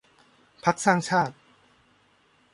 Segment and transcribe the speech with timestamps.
[0.63, 1.35] พรรคสร้างชาติ